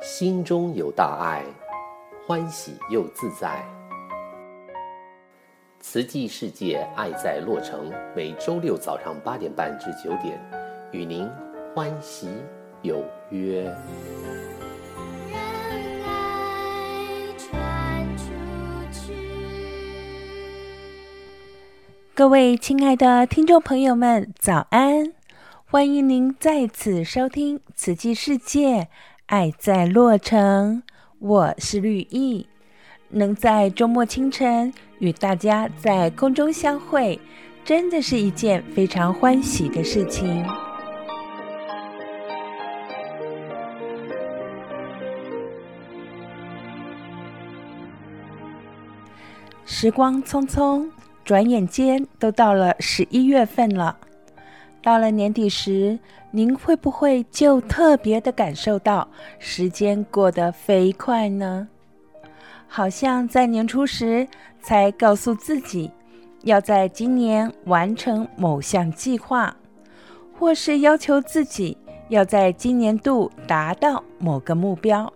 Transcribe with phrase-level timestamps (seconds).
[0.00, 1.44] 心中有大爱，
[2.26, 3.64] 欢喜又自在。
[5.80, 10.40] 慈济世界爱在洛城，每周六早上八点半至九点，
[10.92, 11.28] 与您
[11.74, 12.28] 欢喜
[12.82, 13.72] 有约。
[22.18, 25.12] 各位亲爱的听众朋友们，早安！
[25.66, 28.88] 欢迎您再次收听慈济世界
[29.26, 30.82] 爱在洛城，
[31.20, 32.48] 我是绿意。
[33.10, 37.20] 能在周末清晨与大家在空中相会，
[37.64, 40.44] 真的是一件非常欢喜的事情。
[49.64, 50.90] 时光匆匆。
[51.28, 53.94] 转眼间都到了十一月份了，
[54.82, 55.98] 到了年底时，
[56.30, 59.06] 您会不会就特别的感受到
[59.38, 61.68] 时间过得飞快呢？
[62.66, 64.26] 好像在年初时
[64.62, 65.90] 才告诉自己，
[66.44, 69.54] 要在今年完成某项计划，
[70.38, 71.76] 或是要求自己
[72.08, 75.12] 要在今年度达到某个目标，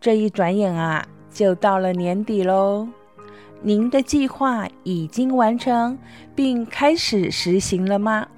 [0.00, 2.86] 这一转眼啊，就到了年底喽。
[3.66, 5.98] 您的计划已经完成
[6.34, 8.28] 并开始实行了吗？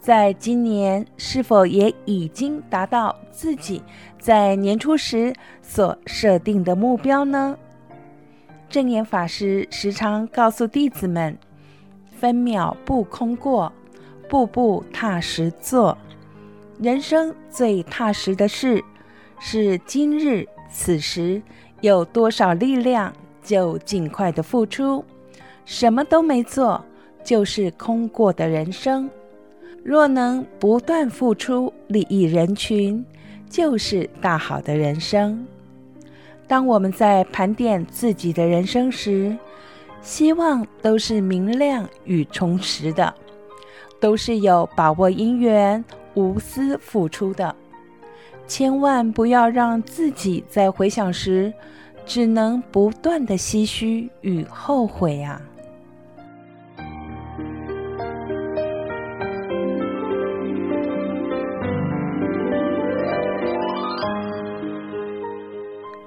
[0.00, 3.82] 在今年是否也已经达到自己
[4.18, 7.58] 在年初时所设定的目标呢？
[8.70, 11.36] 证严法师时常告诉弟子们
[12.18, 13.70] ：“分秒不空过，
[14.30, 15.98] 步步踏实做。
[16.80, 18.82] 人生最踏实的事，
[19.38, 21.42] 是今日此时
[21.82, 23.12] 有多少力量。”
[23.48, 25.02] 就尽快的付出，
[25.64, 26.84] 什么都没做，
[27.24, 29.08] 就是空过的人生。
[29.82, 33.02] 若能不断付出，利益人群，
[33.48, 35.46] 就是大好的人生。
[36.46, 39.34] 当我们在盘点自己的人生时，
[40.02, 43.14] 希望都是明亮与充实的，
[43.98, 47.56] 都是有把握因缘、无私付出的。
[48.46, 51.50] 千万不要让自己在回想时，
[52.08, 55.38] 只能不断的唏嘘与后悔啊！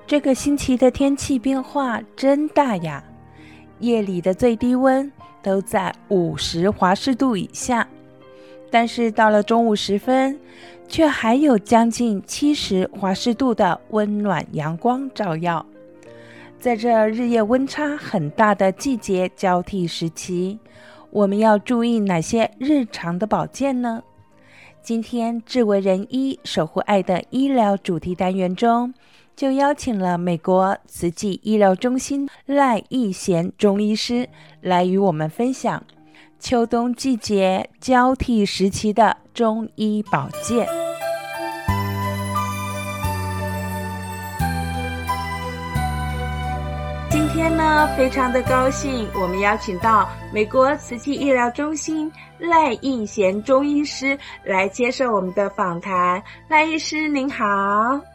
[0.08, 3.04] 这个星期的天气变化真大呀！
[3.80, 5.10] 夜里的最低温
[5.44, 7.88] 都在五十华氏度以下，
[8.72, 10.38] 但是到了中午时分，
[10.88, 15.64] 却还有将近七十华氏度的温暖阳光照耀。
[16.62, 20.60] 在这日夜温差很大的季节交替时期，
[21.10, 24.04] 我们要注意哪些日常的保健呢？
[24.84, 28.94] 今天智为人医守护爱的医疗主题单元中，
[29.36, 34.30] 就邀请了美国慈济医疗中心赖义贤中医师
[34.62, 35.84] 来与我们分享
[36.40, 40.91] 秋冬季节交替时期的中医保健。
[47.12, 56.24] 今天呢，非常的高兴，我们邀请到美国慈济医疗中心赖逸贤中医师来接受我们的访谈。
[56.48, 57.46] 赖医师您好，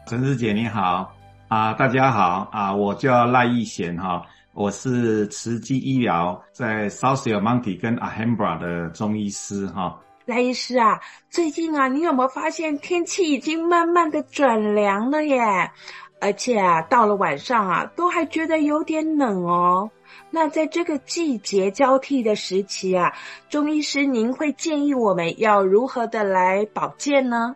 [0.07, 1.13] 陈师姐你好
[1.47, 9.99] 啊，大家好啊，我叫赖逸贤哈，我是慈济医疗在 South El Monte 跟 Alhambra 的中医师哈。
[10.25, 10.99] 赖医师啊，
[11.29, 15.71] 最近啊，你有没有发现天气已经慢慢的转凉了耶？
[16.19, 19.91] 而且啊，到了晚上啊，都还觉得有点冷哦。
[20.31, 23.13] 那在这个季节交替的时期啊，
[23.49, 27.55] 中医师您会建议我们要如何的来保健呢？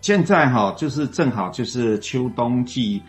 [0.00, 3.02] 现在哈，就是正好就是秋冬季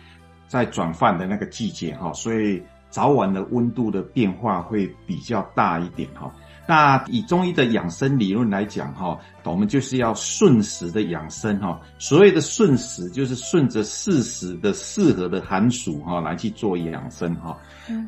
[0.46, 6.32] 在转换的那个季节哈，所以早晚的温度的变化会比较大一点哈。
[6.66, 9.18] 那以中医的养生理论来讲哈。
[9.50, 17.56] 我们就是要顺时的养生哈，所谓的顺时就是顺着适时的适合的寒暑哈来去做养生哈。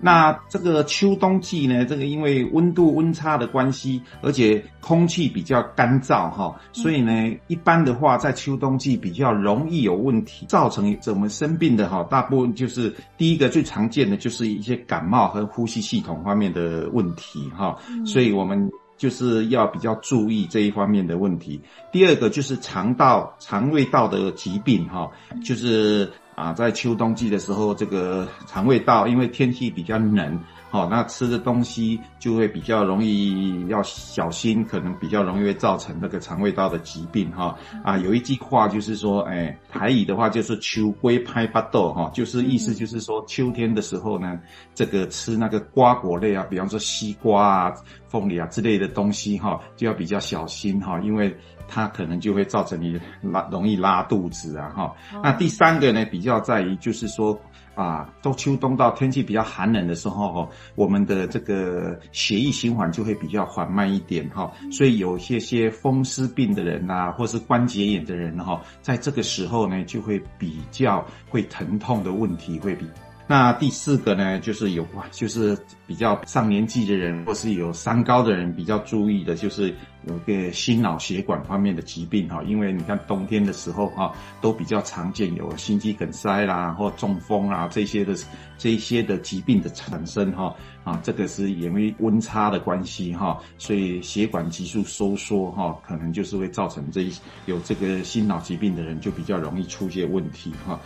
[0.02, 7.12] 那这个秋冬季呢，这个因为温度温差的关系，而且空气比较干燥哈，所以呢，
[7.46, 18.70] 一般的话在秋冬季比较容易有问题，造成我们生病的哈，大部分就是第一个最常见的就是一些感冒和呼吸系统方面的问题哈，所以我们。
[19.00, 21.62] 就是要比较注意这一方面的问题。
[21.90, 25.10] 第二个就是肠道、肠胃道的疾病，哈，
[25.42, 30.38] 就是啊，在秋冬季的时候，这个肠胃道因为天气比较冷，
[30.70, 37.56] 好，那吃的东西就会比较容易要小心，可能比较容易会造成那个肠胃道的疾病哈。
[37.82, 44.38] 啊，有一句话就是说，哎，台语的话就是“秋龟拍巴豆”哈，就是意思就是说秋天的时候呢，
[44.72, 47.74] 这个吃那个瓜果类啊，比方说西瓜啊、
[48.06, 51.36] 凤梨啊之类的东西哈，就要比较小心哈，因为
[51.66, 54.94] 它可能就会造成你拉容易拉肚子啊哈。
[55.20, 57.36] 那第三个呢，比较在于就是说。
[57.80, 72.86] 啊，到秋冬到天气比较寒冷的时候，哈，我们的这个血液循环就会比较缓慢一点，哈，所以有些些风湿病的人呐，或是关节炎的人，哈，在这个时候呢，就会比较会疼痛的问题会比。
[73.30, 75.56] 那第四个呢，就是有就是
[75.86, 79.72] 比较上年纪的人，或是有三高的人比较注意的，就是
[80.08, 82.42] 有个心脑血管方面的疾病哈。
[82.42, 88.16] 因为你看冬天的时候哈，都比较常见有心肌梗塞啦，或中风啦这些的
[88.58, 90.52] 这些的疾病的产生哈。
[90.82, 97.12] 啊，这个是因为温差的关系哈，所以血管急速收缩哈，可能就是会造成这一
[97.46, 100.80] 有这个心脑疾病的人就比较容易出现问题哈。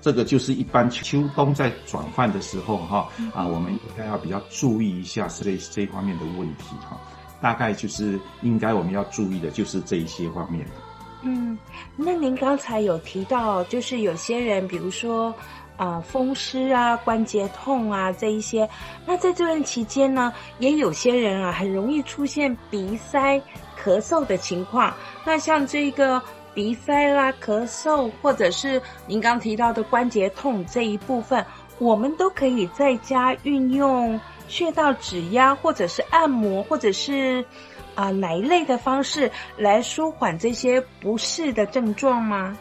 [0.00, 6.98] 这个就是一般秋冬在转换的时候哈啊，我们应该要比较注意一下这这一方面的问题哈。
[7.42, 10.66] 大概就是应该我们要注意的就是这一些方面。
[11.22, 11.58] 嗯，
[11.94, 15.28] 那您刚才有提到，就是有些人，比如说
[15.76, 18.66] 啊、呃、风湿啊、关节痛啊这一些，
[19.04, 23.38] 那在这段期间呢，也有些人啊很容易出现鼻塞、
[23.82, 24.94] 咳嗽的情况。
[25.24, 26.22] 那像这个。
[26.56, 31.44] 鼻塞啦、咳嗽，或者是您刚提到的关节痛这一部分，
[31.78, 34.18] 我们都可以在家运用
[34.48, 37.44] 穴道指压，或者是按摩，或者是
[37.94, 42.56] 啊、呃、哪一类的方式来舒缓这些不适的症状吗？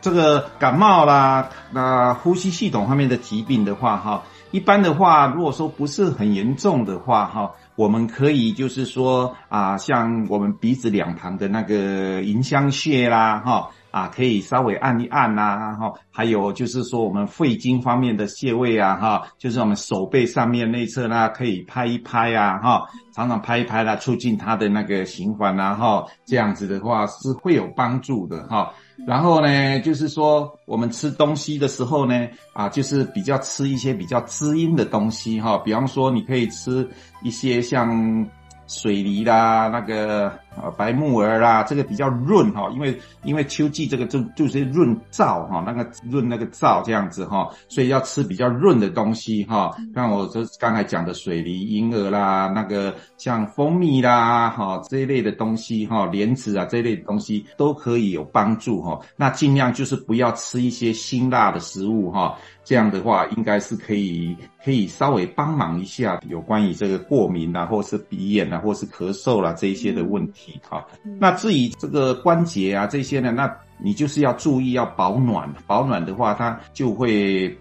[0.00, 4.22] 这个感冒啦，那呼吸系统方面的疾病的话，哈，
[4.52, 7.52] 一般的话，如果说不是很严重的话，哈。
[7.82, 28.72] 我们可以就是说啊，像我们鼻子两旁的那个迎香穴啦，哈啊，可以稍微按一按呐，哈，还有就是说我们肺经方面的穴位啊，哈，就是我们手背上面内侧呢，可以拍一拍啊，哈，常常拍一拍啦，促进它的那个循环啊，哈，这样子的话是会有帮助的，哈。
[29.06, 36.88] 然后呢，就是说我们吃东西的时候呢，啊，就是比较吃一些比较滋阴的东西哈，比方说你可以吃
[37.22, 38.26] 一些像
[38.66, 40.32] 水梨啦，那个。
[40.62, 49.70] 啊，白木耳啦，这个比较润哈，因为因为秋季这个就就是润燥哈，那个润那个燥这样子哈，所以要吃比较润的东西哈。
[49.94, 59.00] 像我这刚才讲的水梨、银耳啦，那个像蜂蜜啦哈这一类的东西哈，莲子啊这一类的东西都可以有帮助哈。
[59.16, 70.60] 那尽量就是不要吃一些辛辣的食物哈，这样的话应该是可以可以稍微帮忙一下有关于这个过敏啊，或是鼻炎啊，或是咳嗽啦这一些的问题。
[70.68, 70.84] 啊，
[71.18, 77.56] 那至于这个关节啊这些呢，那你就是要注意要保暖，保暖的话，它就会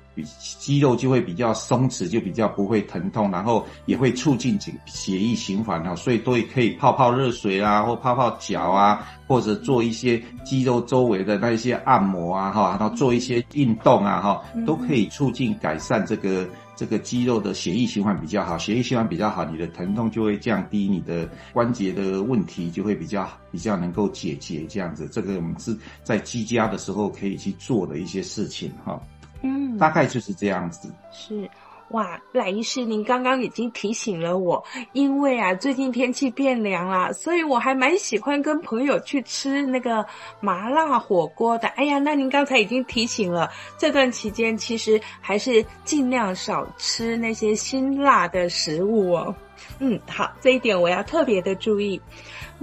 [0.49, 16.47] 肌肉就会比较松弛，就比较不会疼痛，然后也会促进血液循环哈，所以都可以泡泡热水啊，或泡泡脚啊，或者做一些肌肉周围的那一些按摩啊哈，然后做一些运动啊哈，都可以促进改善这个。
[16.73, 24.65] 这个肌肉的血液循环比较好，血液循环比较好，你的疼痛就会降低，你的关节的问题就会比较比较能够解决。
[24.67, 28.99] 这样子，这个我们是在居家的时候可以去做的一些事情哈。
[29.41, 30.93] 嗯，大概就是这样子。
[31.11, 31.49] 是。
[31.89, 40.05] 哇，赖医师，您刚刚已经提醒了我，因为啊，最近天气变凉了，所以我还蛮喜欢跟朋友去吃那个
[40.39, 41.67] 麻辣火锅的。
[41.67, 49.35] 哎呀，那您刚才已经提醒了，这段期间其实还是尽量少吃那些辛辣的食物哦。
[49.79, 52.01] 嗯，好，这一点我要特别的注意。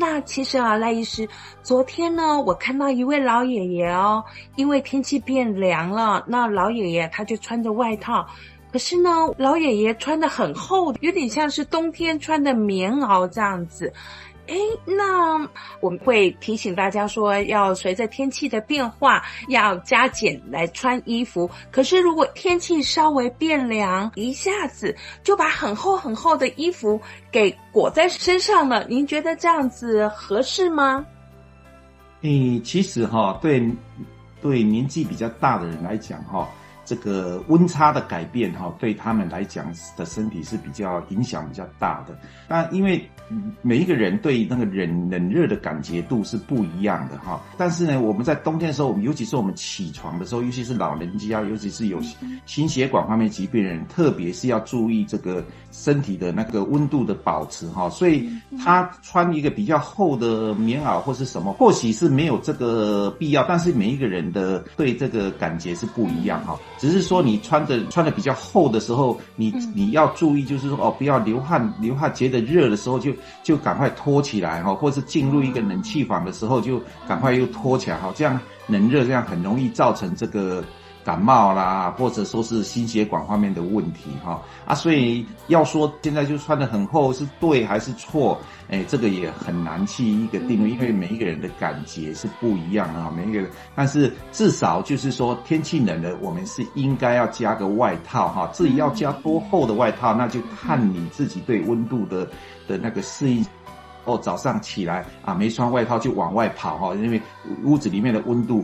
[0.00, 1.28] 那其实啊，赖医师，
[1.60, 4.24] 昨天呢，我看到一位老爷爷哦，
[4.54, 8.24] 因为天气变凉了，那老爷爷他就穿着外套。
[8.70, 13.92] 可是呢，老爷爷穿的很厚，有点像是冬天穿的棉袄这样子。
[14.48, 15.38] 诶，那
[15.80, 21.48] 我们会提醒大家说，要随着天气的变化，要加减来穿衣服。
[21.70, 27.00] 可是如果天气稍微变凉，一下子就把很厚很厚的衣服
[27.30, 31.04] 给裹在身上了，您觉得这样子合适吗？
[32.22, 33.62] 诶，其实哈，对，
[34.42, 36.48] 对年纪比较大的人来讲哈。
[36.88, 42.18] 这个温差的改变哈，对他们来讲的身体是比较影响比较大的。
[42.48, 43.06] 那因为
[43.60, 47.38] 每一个人对那个冷冷热的感觉度是不一样的哈。
[47.58, 52.00] 但是呢，我们在冬天的时候，尤其是我们起床的时候，尤其是老人家，尤其是有
[52.46, 57.90] 心血管方面疾病的人，特别是要注意这个身体的那个温度的保持哈。
[57.90, 58.30] 所以
[58.64, 66.58] 他穿一个比较厚的棉袄或是什么，或许是没有这个必要，但是每一个人的对这个感觉是不一样哈。
[66.78, 80.64] 只是说你穿的穿的比较厚的时候，你你要注意，就是说哦，不要流汗，流汗觉得热的时候就就赶快脱起来哈，或是进入一个冷气房的时候就赶快又脱起来哈，这样冷热这样很容易造成这个。
[81.08, 88.38] 感冒啦，或者说是心血管方面的问题哈啊，所以要说现在就穿的很厚是对还是错？
[88.68, 93.50] 哎，这个也很难去一个定位，因为每一个人的感觉是不一样的哈，每一个人。
[93.74, 98.46] 但是至少就是说天气冷了，我们是应该要加个外套哈。
[98.52, 102.28] 至于要加多厚的外套，那就看你自己对温度的
[102.66, 103.42] 的那个适应。
[104.04, 107.18] 哦，早上起来啊，没穿外套就往外跑哈，因为
[107.64, 108.62] 屋子里面的温度。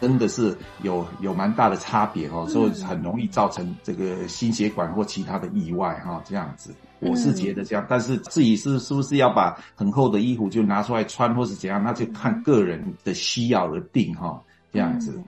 [0.00, 7.86] 真的是有有蛮大的差别哦，所以很容易造成这个心血管或其他的意外哈，这样子，我是觉得这样。
[7.88, 15.22] 但是自己是是不是要把很厚的衣服就拿出来穿，或是怎样，那就看个人的需要而定哈，这样子。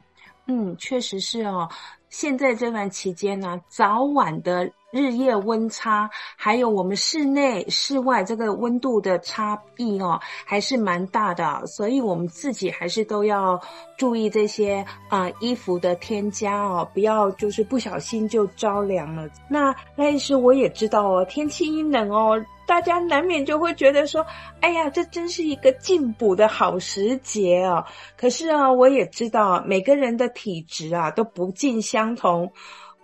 [0.47, 1.69] 嗯，确实是哦。
[2.09, 4.71] 现在这段期间呢，早晚的。
[4.97, 13.61] 日夜温差，还有我们室内、室外这个温度的差异哦，还是蛮大的，所以我们自己还是都要
[13.99, 19.29] 注意这些啊、衣服的添加哦，不要就是不小心就着凉了。
[19.51, 24.25] 那赖医师，我也知道哦，天气一冷哦，大家难免就会觉得说，
[24.61, 27.85] 哎呀，这真是一个进补的好时节哦。
[28.17, 32.53] 可是啊，我也知道每个人的体质啊都不尽相同。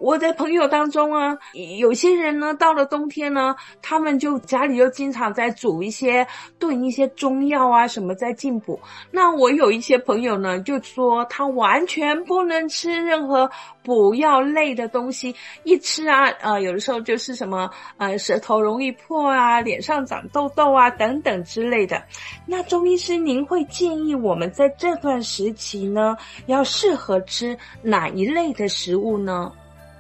[0.03, 1.39] 我的朋友当中啊，
[1.79, 6.27] 有些人呢，到了冬天呢，他们就家里就经常在煮一些
[6.59, 8.81] 炖一些中药啊什么在进补。
[9.13, 13.49] 那我有一些朋友呢，就说他完全不能吃任何
[13.85, 15.33] 补药类的东西，
[15.63, 22.03] 一吃啊，呃，有的时候就是什么呃舌头容易破啊，脸上长痘痘啊等等之类的。
[22.45, 26.17] 那中医师，您会建议我们在这段时期呢，
[26.47, 29.53] 要适合吃哪一类的食物呢？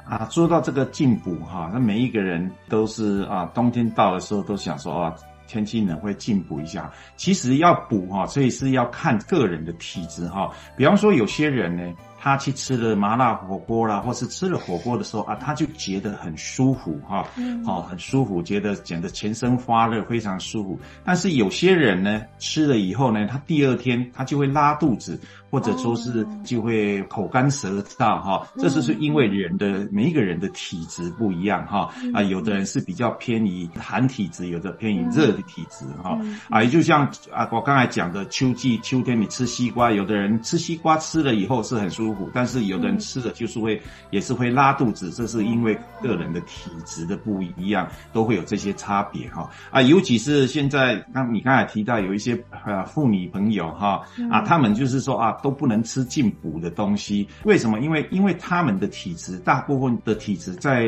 [0.04, 5.14] 啊，说到这个进补哈，那每一个人都是啊，冬天到的时候都想说啊，
[5.46, 6.90] 天气冷会进补一下。
[7.16, 10.50] 其实要补哈，所以是要看个人的体质哈。
[10.76, 11.92] 比方说有些人呢。
[12.22, 20.78] 他去吃了麻辣火锅啦，或是吃了火锅的时候啊，他就觉得很舒服哈，嗯，好，很舒服，觉得觉得全身发热，非常舒服。
[21.04, 25.18] 但是有些人呢，吃了以后呢，他第二天他就会拉肚子，
[25.50, 28.46] 或者说是就会口干舌燥哈。
[28.56, 36.16] 这是是因为人的每一个人的体质不一样哈啊，有的人是比较偏于寒体质，有的偏于热的体质哈
[36.50, 42.11] 啊，也就像啊我刚才讲的秋季秋天你吃西瓜，有的人吃西瓜吃了以后是很舒服。
[42.32, 49.48] 但是有的人吃了就是会，也是会拉肚子，这是因为个人的体质的不一样，都会有这些差别哈。
[49.70, 57.80] 啊，尤其是现在刚你刚才提到有一些呃妇女朋友哈啊，他们就是说啊都不能吃进补的东西，为什么？
[57.80, 60.86] 因为因为他们的体质，大部分的体质在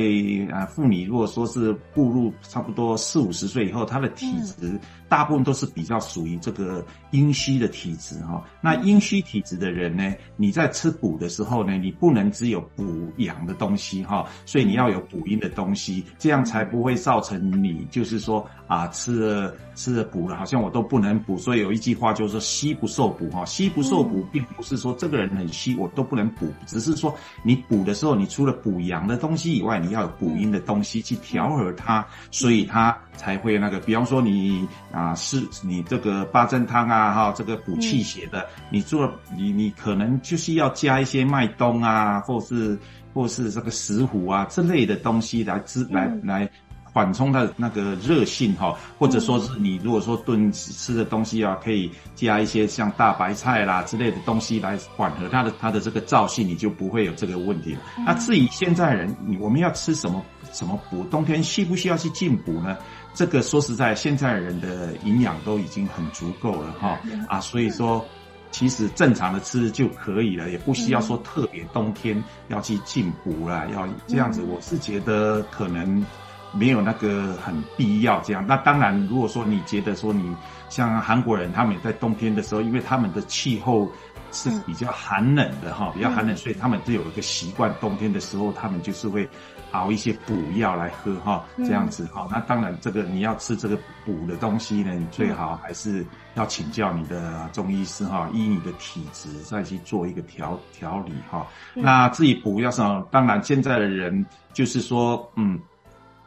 [0.53, 4.79] 啊妇女如果说是步入差不多四五十岁以后，她的体质
[5.15, 8.43] 大部分都是比较属于这个阴虚的体质哈。
[8.61, 12.85] 那阴虚体质的人呢，你在吃补的时候呢，你不能只有补
[13.19, 21.39] 阳的东西哈，所以你要有补阴的东西，这样才不会造成你就是说啊吃了吃了补了，好像我都不能补。
[21.39, 33.81] 所以有一句话就是说虚不受补哈，虚不受补并不是说这个人很虚我都不能补，只是说你补的时候，你除了补阳的东西以外，你要有补阴的东西去调和它，所以它才会那个。
[33.81, 41.05] 比方说你啊是你这个八珍汤啊哈，这个补气血的，你做你你可能就是要加一。
[41.05, 42.77] 些麦冬啊，或是
[43.13, 46.51] 或是这个石斛啊这类的东西来滋来来
[46.83, 57.81] 缓冲它的那个热性哈，或者说是你如果说炖吃的东西啊，可以加一些像大白菜啦之类的东西来缓和它的它的这个燥性，你就不会有这个问题了。
[58.05, 60.21] 那至于现在人，你我们要吃什么
[60.53, 61.05] 什么补？
[61.05, 62.77] 冬天需不需要去进补呢？
[63.15, 68.05] 这个说实在，现在人的营养都已经很足够了哈啊，所以说。
[68.51, 74.43] 其实正常的吃就可以了，也不需要说特别冬天要去进补了，要这样子。
[74.43, 76.07] 我是觉得可能
[76.53, 78.47] 没有那个很必要这样。
[78.47, 80.33] 那当然，如果说你觉得说你
[80.69, 83.91] 像韩国人，他们在冬天的时候，因为他们的气候
[84.31, 89.29] 是比较寒冷的哈，比较寒冷，所以他们就有一个习惯，冬天的时候他们就是会。
[89.75, 92.29] 熬一些补药来喝哈，这样子哈。
[92.31, 93.77] 那当然，这个你要吃这个
[94.07, 101.45] 补的东西呢，你最好还是要请教你的中医师哈，依你的体质再去做一个调调理哈。
[101.75, 105.59] 那至于补药上，当然现在的人就是说，嗯，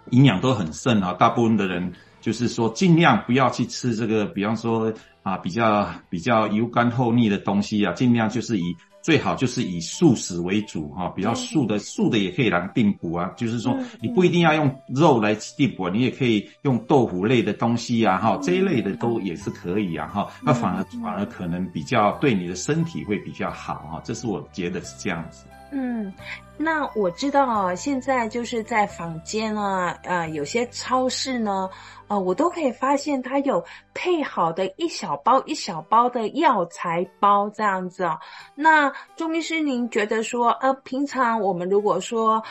[0.10, 8.76] 营养都很盛啊，大部分的人就是说尽量不要去吃这个，比方说啊，比较比较油干厚腻的东西啊，尽量就是以。
[9.08, 13.32] 最好就是以素食为主哈，比较素的素的也可以来定补啊。
[13.38, 20.28] 就是说你不一定要用肉来定补，你也可以用豆腐类的东西啊哈，这一类的都也是可以啊哈。
[20.44, 25.46] 那反而反而可能比较对你的身体会比较好哈，这是我觉得是这样子。
[25.72, 26.14] 嗯，
[26.58, 31.70] 那我知道啊现在就是在坊间啊，呃，有些超市呢。
[32.10, 38.18] 呃，我都可以发现它有配好的一小包一小包的药材包这样子哦。
[38.56, 42.42] 那钟医师，您觉得说，呃，平常我们如果说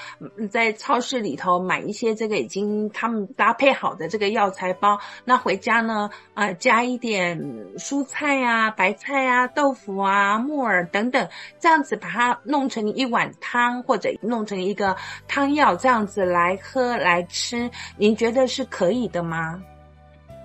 [0.51, 7.41] 在超市里头买一些这个已经他们搭配好的这个药材包，那回家呢，呃，加一点
[7.79, 11.27] 蔬菜啊、白菜啊、豆腐啊、木耳等等，
[11.59, 14.95] 这样子把它弄成一碗汤，或者弄成一个
[15.27, 19.61] 汤药这样子来喝来吃，您觉得是可以的吗？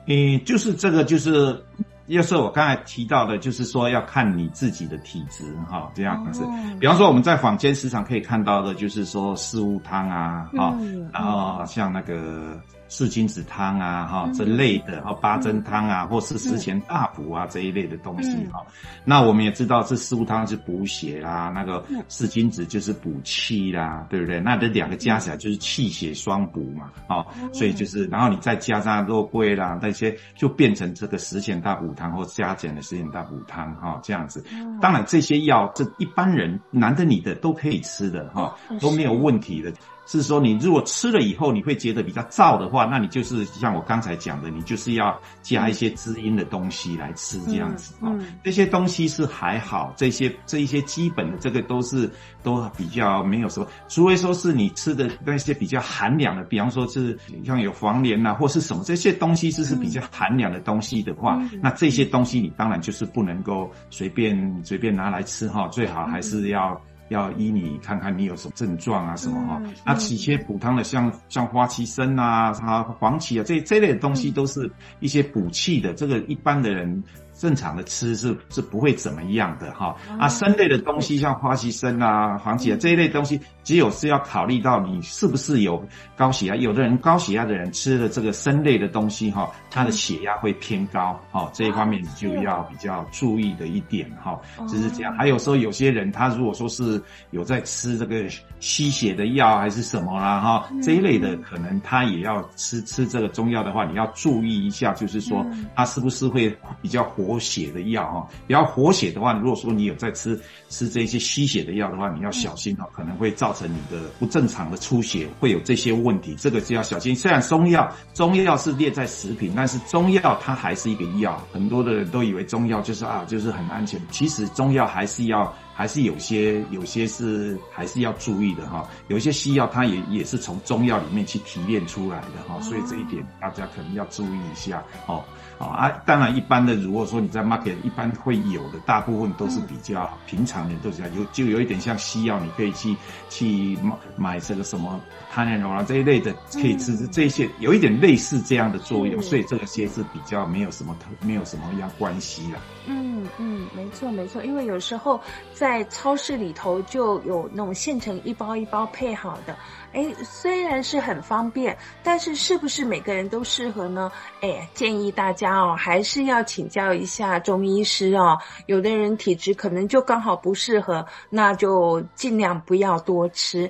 [0.07, 1.63] 嗯，就是这个，就是
[2.07, 6.43] 要是我刚才提到的，就是说要看你自己的体质哈，这样子。
[6.79, 10.75] 比方说我们在坊间时常可以看到的，就是说四物汤啊，哈，
[11.13, 12.59] 然后像那个。
[12.91, 18.61] 四君子汤啊，哈，这类的，哈，八珍汤啊，或是十全大补啊，这一类的东西，哈。
[19.05, 24.41] 那我们也知道，这四物汤是补血啦，那个四君子就是补气啦，对不对？
[24.41, 34.43] 那这两个加起来就是气血双补嘛，哦，所以就是，然后你再加上肉桂啦，那些就变成这个十全大补汤或加减的十全大补汤，哈，这样子。
[34.81, 39.71] 当然这些药，这一般人男的女的都可以吃的，哈，都没有问题的。
[40.11, 48.11] 是说，你如果吃了以后你会觉得比较燥的话，那你就是像我刚才讲的，你就是要加一些滋阴的东西来吃这样子啊。
[48.43, 52.11] 这些东西是还好，这些这一些基本的这个都是
[52.43, 66.79] 都比较没有什么，除非说是你吃的那些比较寒凉的，比方说是像有黄连呐或是什么这些东西，就是比较寒凉的东西的话，那这些东西你当然就是不能够随便随便拿来吃哈，最好还是要。
[67.11, 77.03] 要依你看看你有什么症状啊什么哈，那起些补汤的像像花旗参啊、啊黄芪啊这这类的东西都是一些补气的，这个一般的人。
[77.41, 85.83] 正常的吃是是不会怎么样的哈啊，参类的东西像花旗参啊、黄芪啊这一类东西，只有是要考虑到你是不是有
[86.15, 86.55] 高血压。
[86.55, 95.11] 有的人高血压的人吃了这个参类的东西哈，他的血压会偏高哈，这一方面你就要比较注意的一点哈，就是这样。
[95.17, 97.01] 还有说有些人他如果说是
[97.31, 98.23] 有在吃这个
[98.59, 105.43] 吸血的药还是什么啦哈，这一类的可能他也要吃吃这个中药的话，你要注意一下，就是说
[105.75, 107.30] 他是不是会比较活。
[107.31, 110.37] 活血的药哈，比较活血的话，如果说你有在吃
[110.69, 117.15] 吃这些吸血的药的话，你要小心哈，可能会造成你的不正常的出血，会有这些问题，这个就要小心。
[117.15, 125.53] 虽然中药中药是列在食品，但是中药它还是一个药，很多的人都以为中药就是啊，就是很安全，其实中药还是要。
[125.73, 135.23] 还是有些有些是还是要注意的哈，有一些西药它也也是从中药里面去提炼出来的哈，所以这一点大家可能要注意一下哦。
[135.61, 142.95] 哦啊，当然一般的，如果说你在 market 一般会有的，大部分都是比较平常的，都是有就有一点像西药，你可以去
[143.29, 152.59] 去买买这个什么泰诺啊这一类的可以吃，这些有一点类似这样的作用，所以这个些是比较没有什么特没有什么样关系啦。
[152.87, 155.21] 嗯嗯，没错没错，因为有时候
[155.53, 159.55] 在超市里头就有那种现成一包一包配好的，
[159.93, 164.11] 哎，虽然是很方便，但是是不是每个人都适合呢？
[164.41, 168.37] 哎，建议大家哦，还是要请教一下中医师哦。
[168.67, 173.69] 有的人体质可能就刚好不适合，那就尽量不要多吃。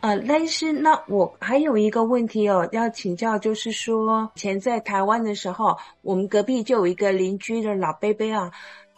[0.00, 8.50] 呃，但是那我还有一个问题哦，要请教，就是说，以前在台湾的时候，我们隔壁就有一个邻居的老伯伯啊。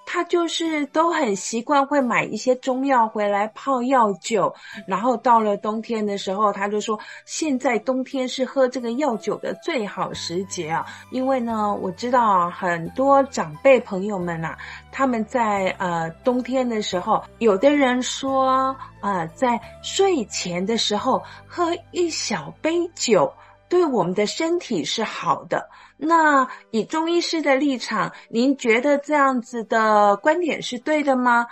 [0.07, 4.55] 他就是都很习惯会买一些中药回来泡药酒，
[4.87, 14.57] 然后到了冬天的时候，他就说现在冬天是喝这个药酒的最好时节啊，因为呢，我知道很多长辈朋友们啊，
[14.93, 23.33] 他们在呃冬天的时候，有的人说啊，在睡前的时候喝一小杯酒。
[23.67, 25.69] 对我们的身体是好的。
[25.97, 31.47] 那以中医师的立场，您觉得这样子的观点是对的吗？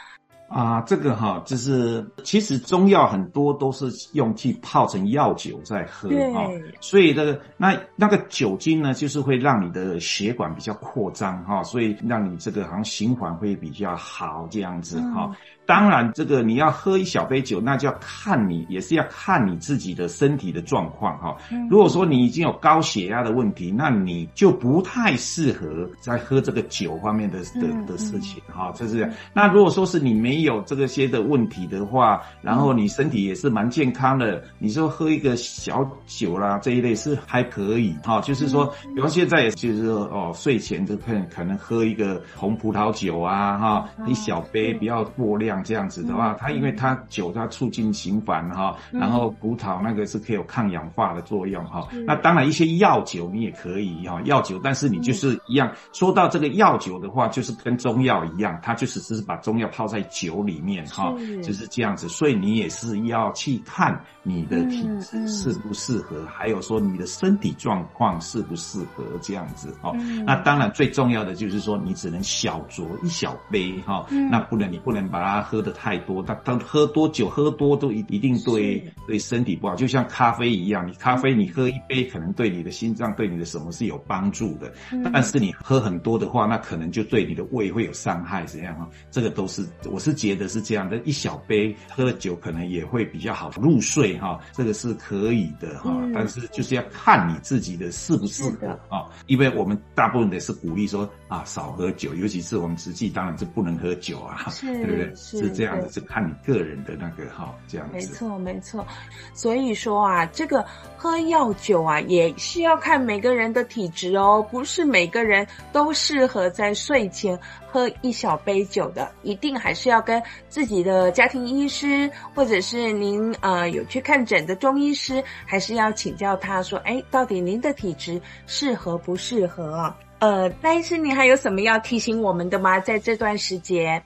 [0.49, 6.45] 啊，这个哈，就是其实中药很多都是用去泡成药酒在喝啊，
[6.79, 15.27] 所以这个那那个酒精呢，就是会让你的血管比较扩张哈，所以让你这个好像循环会比较好这样子哈。
[15.31, 15.37] 嗯
[15.73, 21.35] 当然，这个你要喝一小杯酒，那就要看你，也是要看你自己的身体的状况哈。
[21.71, 28.71] 如果说你已经有高血压的问题，那你就不太适合在喝这个酒方面的的的事情哈。
[28.73, 29.11] 就是这样。
[29.33, 38.21] 那如果说是你没有这个些的问题的话，然后你身体也是蛮健康的，你说喝一个小酒啦这一类是还可以哈。
[38.21, 45.62] 就是说，比方现在也就是说哦，睡前就可能可能喝一个红葡萄酒啊哈，一小杯不要过量。
[45.63, 51.87] 像这样子的话，它因为它酒它促进循环哈，然后葡萄那个是可以有抗氧化的作用哈。
[52.07, 55.71] 那当然一些药酒你也可以哈，药酒，但是你就是一样。
[55.93, 62.09] 说到这个药酒的话，就是跟中药一样，它就是只是把中药泡在酒里面哈，就是这样子。
[62.09, 69.93] 所以你也是要去看你的体质适不适合，还有说你的身体状况适不适合这样子哈。
[70.27, 75.42] 那当然最重要的就是说你只能小酌一小杯哈，那不能你不能把它。
[75.43, 84.73] 喝的太多，他他喝多酒喝多都一一定对对身体不好，就像咖啡一样，你咖啡你喝一杯可能对你的心脏对你的什么是有帮助的，
[85.13, 88.89] 但是你喝很多的话，那可能就对你的胃会有伤害，怎样哈？
[89.11, 105.15] 这个都是我是觉得是这样的，一小杯喝了酒可能也会比较好入睡哈，这个是可以的哈，但是就是要看你自己的适不适合啊，因为我们大部分的是鼓励说啊少喝酒，尤其是我们实际当然是不能喝酒啊，对不对？
[105.39, 107.95] 是这样子，是看你个人的那个哈，这样子。
[107.95, 108.87] 没错，没错。
[109.35, 110.65] 所以说啊，这个
[110.97, 117.39] 喝药酒啊，也是要看每个人的体质哦，不是每个人都适合在睡前
[117.71, 129.97] 喝一小杯酒的，一定还是要跟自己的家庭医师，或者是您呃有去看诊的中医师，还是要请教他说，哎，到底您的体质适合不适合啊？
[130.19, 132.79] 呃，赖医师，你还有什么要提醒我们的吗？
[132.79, 134.01] 在这段时间？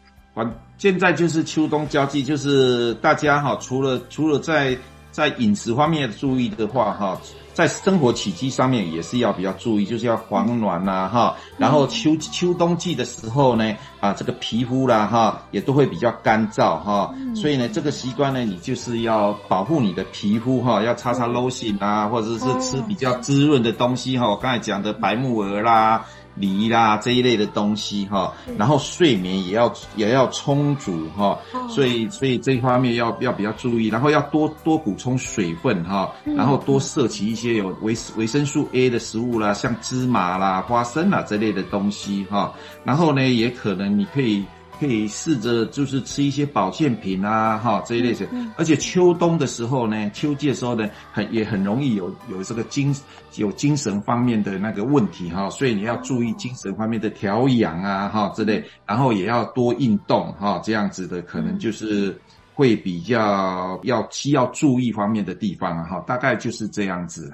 [0.78, 4.76] 现在就是秋冬交际，就是大家哈，除了除了在
[5.10, 7.18] 在饮食方面注意的话哈，
[7.54, 11.34] 在生活起居上面也是要比较注意，就是要防暖呐哈。
[11.56, 24.28] 然后秋秋冬季的时候呢，啊这个皮肤啦哈也都会比较干燥哈，所以呢这个习惯呢，你就是要保护你的皮肤哈，要擦擦 lotion 啊，或者是吃比较滋润的东西哈。
[24.28, 26.04] 我刚才讲的白木耳啦。
[26.36, 42.52] 梨啦这一类的东西哈，然后睡眠也要也要充足哈，所以所以这一方面要要比较注意，然后要多多补充水分哈，然后多摄取一些有维维生素 A 的食物啦，像芝麻啦、花生啦这类的东西哈，
[42.84, 44.44] 然后呢也可能你可以。
[44.78, 48.26] 可以试着就是吃一些保健品啊，哈这一类型。
[48.56, 52.94] 而且秋冬的时候呢，秋季的时候呢，很也很容易有有这个精
[53.36, 62.18] 有精神方面的那个问题哈，所以你要注意精神方面的调养啊，哈之类，然后也要多运动哈，这样子的可能就是
[62.54, 67.32] 会比较要需要注意方面的地方啊，哈，大概就是这样子。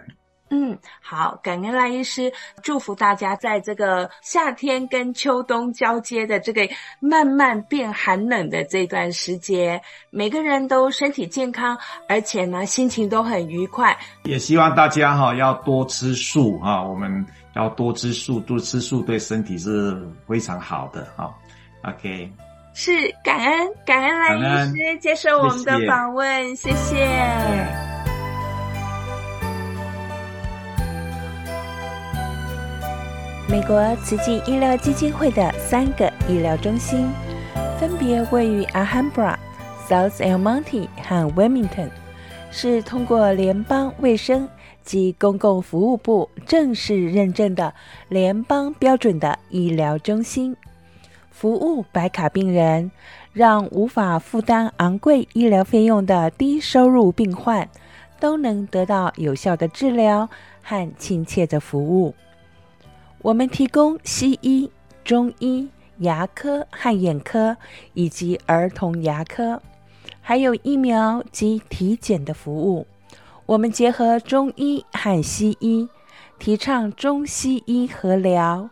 [0.54, 2.30] 嗯，好，感恩赖医师，
[2.62, 6.68] 祝福大家在这个夏天跟秋冬交接的这个
[7.00, 13.96] 慢慢变寒冷的这段时间，每个人都身体健康，而且呢心情都很愉快。
[14.24, 21.34] 也希望大家哈要多吃素哈，我们要多吃素，多吃素对身体是非常好的哈。
[21.84, 22.30] OK，
[22.74, 22.92] 是
[23.24, 24.36] 感恩感恩赖
[24.66, 26.94] 医师接受我们的访问，谢谢。
[26.94, 27.91] 谢谢。
[33.52, 37.06] 美国慈济医疗基金会的三个医疗中心，
[37.78, 39.36] 分别位于 Alhambra、
[39.86, 41.90] South El Monte 和 Wilmington，
[42.50, 44.48] 是通过联邦卫生
[44.82, 47.74] 及公共服务部正式认证的
[48.08, 50.56] 联邦标准的医疗中心，
[51.30, 52.90] 服务白卡病人，
[53.34, 57.68] 让无法负担昂贵医疗费用的低收入病患
[58.18, 60.30] 都能得到有效的治疗
[60.62, 62.14] 和亲切的服务。
[63.22, 64.68] 我们提供西医、
[65.04, 67.56] 中医、牙科和眼科，
[67.94, 69.62] 以及儿童牙科，
[70.20, 72.84] 还有疫苗及体检的服务。
[73.46, 75.88] 我们结合中医和西医，
[76.40, 78.68] 提倡中西医合疗，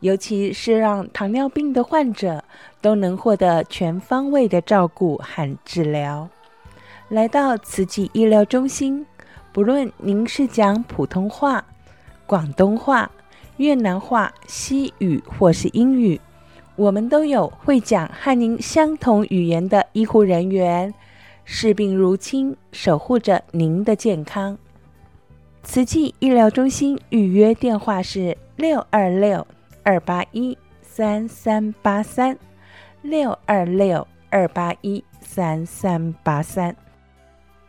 [0.00, 2.44] 尤其是让糖尿病的患者
[2.82, 6.28] 都能获得全方位的照顾和治疗。
[7.08, 9.06] 来到慈济医疗中心。
[9.52, 11.64] 不论您是讲普通话、
[12.26, 13.10] 广东话、
[13.56, 16.20] 越南话、西语或是英语，
[16.76, 20.92] 我们都有会讲和您相同语言的医护人员，
[21.44, 24.56] 视病如亲，守护着您的健康。
[25.62, 29.46] 慈济医疗中心预约电话是六二六
[29.82, 32.38] 二八一三三八三
[33.02, 36.76] 六二六二八一三三八三。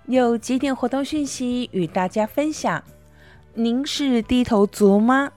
[0.05, 2.83] 有几点活动讯息与大家分享。
[3.53, 5.31] 您是低头族吗？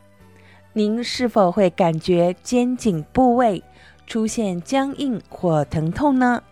[0.81, 3.63] 您是否会感觉肩颈部位
[4.07, 6.43] 出现僵硬或疼痛呢？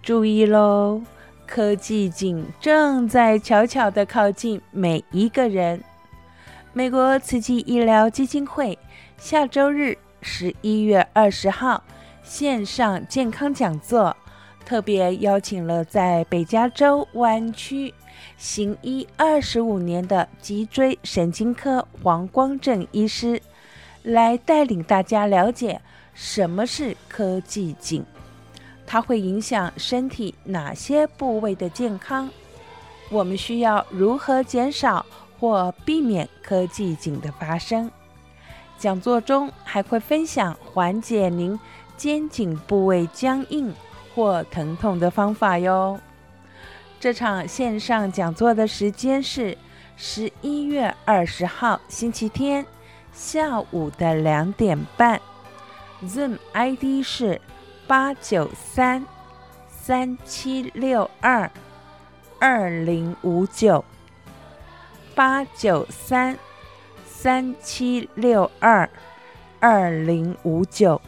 [0.00, 1.02] 注意喽，
[1.48, 5.82] 科技颈正在悄悄地靠近每一个人。
[6.72, 8.78] 美国慈济医疗基金会
[9.18, 11.82] 下周日十一月二十号
[12.22, 14.16] 线上健康讲座。
[14.70, 17.92] 特别邀请了在北加州湾区
[18.36, 23.42] 行医二十五年的脊椎神经科黄光正医师，
[24.04, 25.80] 来带领大家了解
[26.14, 28.04] 什么是科技颈，
[28.86, 32.30] 它会影响身体哪些部位的健康，
[33.10, 35.04] 我们需要如何减少
[35.40, 37.90] 或避免科技颈的发生。
[38.78, 41.58] 讲座中还会分享缓解您
[41.96, 43.74] 肩颈部位僵硬。
[44.14, 45.98] 或疼痛的方法哟。
[46.98, 49.56] 这场线上讲座的时间是
[49.96, 52.66] 十一月二十号星期天
[53.12, 55.20] 下午的两点半
[56.04, 57.40] ，Zoom ID 是
[57.86, 59.04] 八九三
[59.68, 61.50] 三七六二
[62.38, 63.84] 二零五九
[65.14, 66.38] 八九三
[67.06, 68.88] 三七六二
[69.58, 71.00] 二零五九，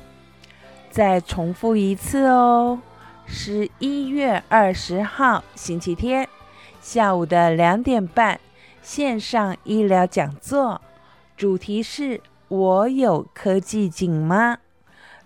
[0.90, 2.78] 再重复一次哦。
[3.26, 6.28] 十一月二十号星期天
[6.80, 8.38] 下午的两点半，
[8.82, 10.80] 线上医疗讲座，
[11.36, 14.58] 主题是“我有科技颈吗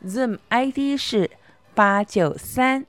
[0.04, 1.30] ？”Zoom ID 是
[1.74, 2.86] 八九三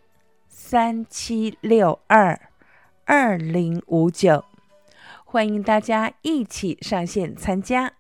[0.48, 2.39] 三七六二
[3.06, 4.46] 二零五九，
[5.26, 7.93] 欢迎大家一起上线参加。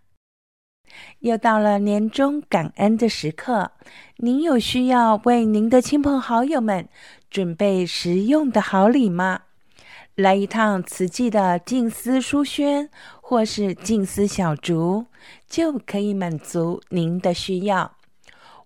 [1.19, 3.71] 又到了年终感恩的时刻，
[4.17, 6.87] 您有需要为您的亲朋好友们
[7.29, 9.41] 准备实用的好礼吗？
[10.15, 12.89] 来一趟慈济的静思书轩
[13.21, 15.05] 或是静思小竹，
[15.47, 17.93] 就可以满足您的需要。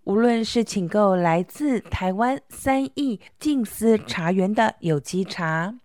[0.05, 5.75] 无论是请购来自台湾三义静思茶园的有机茶，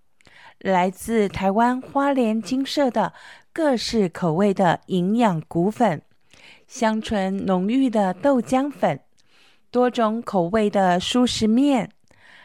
[0.61, 3.13] 来自台湾花莲金舍的
[3.53, 6.01] 各式口味的营养谷粉。
[6.67, 9.01] 香醇浓郁的豆浆粉，
[9.71, 11.91] 多种口味的蔬食面，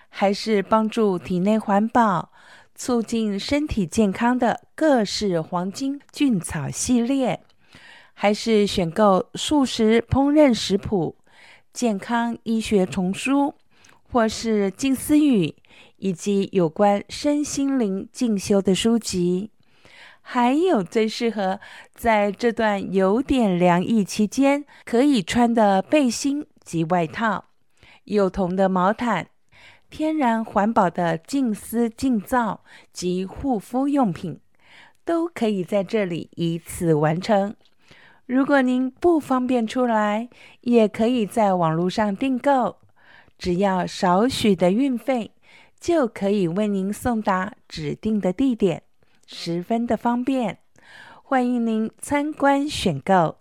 [0.09, 2.31] 还是帮助体内环保、
[2.75, 7.41] 促进身体健康的各式黄金菌草系列，
[8.13, 11.15] 还是选购素食烹饪食谱、
[11.73, 13.55] 健康医学丛书，
[14.11, 15.55] 或是静思语，
[15.97, 19.49] 以及有关身心灵进修的书籍。
[20.21, 21.59] 还有最适合
[21.93, 27.45] 在这段有点凉意期间可以穿的背心及外套，
[28.05, 29.27] 幼童的毛毯，
[29.89, 34.39] 天然环保的净丝净皂及护肤用品，
[35.03, 37.53] 都可以在这里一次完成。
[38.25, 40.29] 如果您不方便出来，
[40.61, 42.77] 也可以在网络上订购，
[43.37, 45.31] 只要少许的运费，
[45.77, 48.83] 就可以为您送达指定的地点。
[49.33, 50.59] 十分的方便，
[51.23, 53.37] 欢迎您参观选购。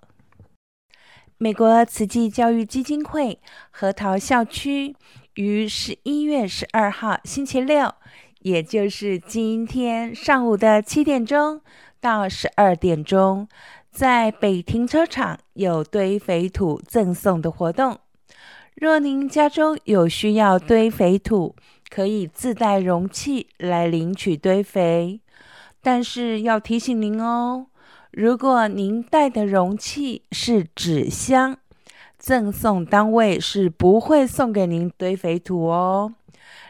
[1.37, 4.94] 美国慈济教育基金会核桃校区
[5.35, 7.92] 于十一月十二号星期六，
[8.38, 11.61] 也就是今天上午的七点钟
[12.00, 13.48] 到十二点钟，
[13.90, 17.98] 在北停车场有堆肥土赠送的活动。
[18.76, 21.57] 若您家中有需要堆肥土，
[21.90, 25.20] 可以自带容器来领取堆肥。
[25.83, 27.66] 但是要提醒您哦，
[28.11, 31.57] 如果您带的容器是纸箱，
[32.19, 36.14] 赠送单位是不会送给您堆肥土哦。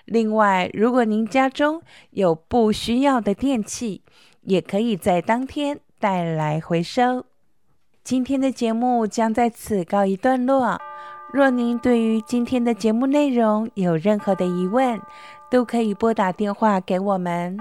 [0.04, 4.02] 另外，如果您家中有不需要的电器，
[4.42, 7.26] 也可以在当天带来回收。
[8.02, 10.80] 今天的节目将在此告一段落。
[11.32, 15.00] 若您对于今天的节目内容有任何的疑问，
[15.48, 17.56] 都可以拨打电话给我们。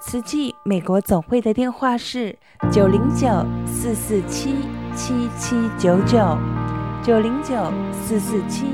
[0.00, 2.34] 慈济美国总会的电话是
[2.72, 3.28] 九零九
[3.66, 4.54] 四四七
[4.96, 6.38] 七七九九
[7.02, 7.54] 九零九
[7.92, 8.64] 四四七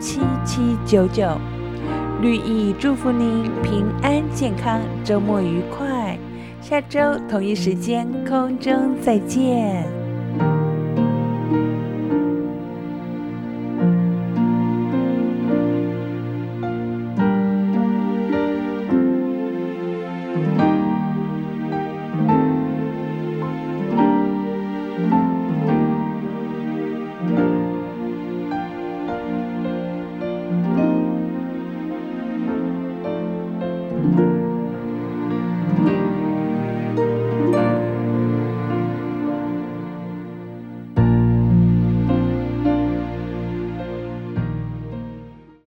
[0.00, 1.28] 七七九九。
[2.22, 6.18] 绿意祝福您平安健康，周末愉快，
[6.62, 10.03] 下周同一时间空中再见。